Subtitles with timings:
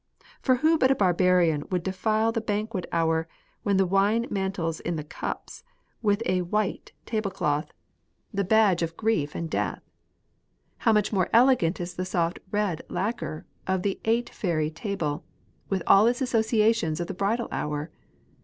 [0.41, 3.27] For who but a barbarian would defile the banquet hour"
[3.61, 5.63] when the wine mantles in the cups''
[6.01, 7.37] with a white table 20 ETIQUETTE.
[7.37, 7.71] cloth,
[8.33, 9.83] the badge of grief and death?
[10.79, 15.23] How much more elegant the soft red lacquer of the ''eight fairy" table,
[15.69, 17.91] with all its associations of the bridal hour